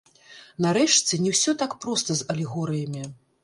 Нарэшце, 0.65 1.21
не 1.27 1.31
ўсё 1.35 1.55
так 1.65 1.77
проста 1.87 2.19
з 2.23 2.29
алегорыямі. 2.35 3.09